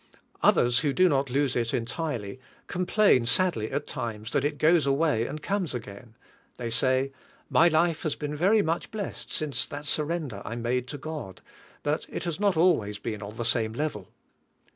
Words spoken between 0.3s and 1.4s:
Others who do not